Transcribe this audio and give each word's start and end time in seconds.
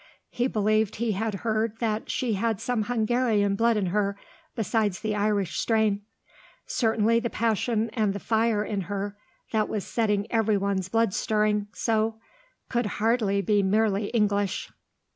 He 0.31 0.47
believed 0.47 0.95
he 0.95 1.11
had 1.11 1.35
heard 1.45 1.77
that 1.77 2.09
she 2.09 2.33
had 2.33 2.59
some 2.59 2.85
Hungarian 2.85 3.55
blood 3.55 3.77
in 3.77 3.85
her, 3.93 4.17
besides 4.55 5.01
the 5.01 5.13
Irish 5.15 5.59
strain. 5.59 6.01
Certainly 6.65 7.19
the 7.19 7.29
passion 7.29 7.91
and 7.93 8.11
the 8.11 8.19
fire 8.19 8.63
in 8.65 8.81
her, 8.89 9.15
that 9.51 9.69
was 9.69 9.85
setting 9.85 10.25
everyone's 10.31 10.89
blood 10.89 11.13
stirring 11.13 11.67
so, 11.75 12.19
could 12.67 12.87
hardly 12.97 13.43
be 13.43 13.61
merely 13.61 14.07
English. 14.07 14.71